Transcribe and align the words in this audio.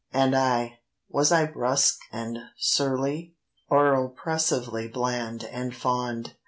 And 0.11 0.35
I—was 0.35 1.31
I 1.31 1.45
brusque 1.45 1.99
and 2.11 2.39
surly? 2.57 3.35
Or 3.69 3.93
oppressively 3.93 4.87
bland 4.87 5.43
and 5.43 5.75
fond? 5.75 6.33